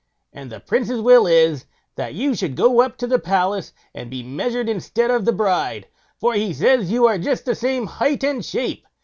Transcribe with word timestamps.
And 0.33 0.51
the 0.51 0.59
Prince's 0.59 0.99
will 0.99 1.27
is, 1.27 1.65
that 1.95 2.15
you 2.15 2.33
should 2.33 2.55
go 2.55 2.81
up 2.81 2.97
to 2.97 3.05
the 3.05 3.19
palace 3.19 3.71
and 3.93 4.09
be 4.09 4.23
measured 4.23 4.67
instead 4.67 5.11
of 5.11 5.25
the 5.25 5.31
bride; 5.31 5.85
for 6.19 6.33
he 6.33 6.53
says 6.55 6.89
you 6.91 7.05
are 7.05 7.19
just 7.19 7.45
the 7.45 7.53
same 7.53 7.85
height 7.85 8.23
and 8.23 8.43
shape. 8.43 8.87